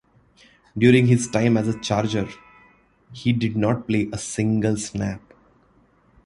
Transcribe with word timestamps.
During 0.75 1.05
his 1.05 1.27
time 1.29 1.57
as 1.57 1.67
a 1.67 1.79
Charger, 1.79 2.27
he 3.13 3.31
did 3.33 3.55
not 3.55 3.85
play 3.87 4.09
a 4.11 4.17
single 4.17 4.75
snap. 4.75 5.21